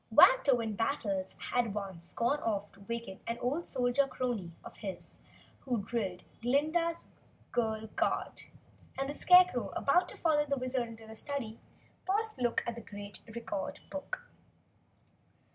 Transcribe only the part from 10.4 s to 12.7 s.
the Wizard into the study, paused to look